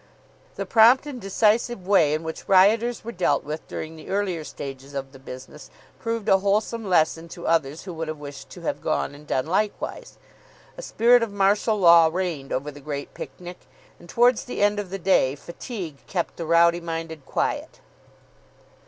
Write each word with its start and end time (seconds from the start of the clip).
The 0.55 0.65
prompt 0.65 1.05
and 1.05 1.21
decisive 1.21 1.85
way 1.87 2.15
in 2.15 2.23
which 2.23 2.49
rioters 2.49 3.03
were 3.05 3.11
dealt 3.11 3.43
with 3.43 3.67
during 3.67 3.95
the 3.95 4.09
earlier 4.09 4.43
stages 4.43 4.95
of 4.95 5.11
the 5.11 5.19
business 5.19 5.69
proved 5.99 6.27
a 6.27 6.39
wholesome 6.39 6.89
lesson 6.89 7.27
to 7.27 7.45
others 7.45 7.83
who 7.83 7.93
would 7.93 8.07
have 8.07 8.17
wished 8.17 8.49
to 8.49 8.61
have 8.61 8.81
gone 8.81 9.13
and 9.13 9.27
done 9.27 9.45
likewise. 9.45 10.17
A 10.75 10.81
spirit 10.81 11.21
of 11.21 11.31
martial 11.31 11.77
law 11.79 12.09
reigned 12.11 12.51
over 12.51 12.71
the 12.71 12.79
Great 12.79 13.13
Picnic. 13.13 13.59
And 13.99 14.09
towards 14.09 14.45
the 14.45 14.63
end 14.63 14.79
of 14.79 14.89
the 14.89 14.97
day 14.97 15.35
fatigue 15.35 15.97
kept 16.07 16.37
the 16.37 16.47
rowdy 16.47 16.81
minded 16.81 17.23
quiet. 17.27 17.79